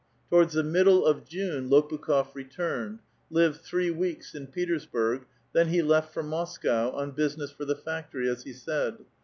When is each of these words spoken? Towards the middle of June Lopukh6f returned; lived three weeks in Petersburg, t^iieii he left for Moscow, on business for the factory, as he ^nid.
Towards 0.31 0.53
the 0.55 0.63
middle 0.63 1.05
of 1.05 1.25
June 1.27 1.69
Lopukh6f 1.69 2.33
returned; 2.33 3.01
lived 3.29 3.61
three 3.61 3.91
weeks 3.91 4.33
in 4.33 4.47
Petersburg, 4.47 5.27
t^iieii 5.53 5.67
he 5.67 5.83
left 5.83 6.11
for 6.11 6.23
Moscow, 6.23 6.89
on 6.89 7.11
business 7.11 7.51
for 7.51 7.65
the 7.65 7.75
factory, 7.75 8.27
as 8.27 8.41
he 8.41 8.51
^nid. 8.51 9.05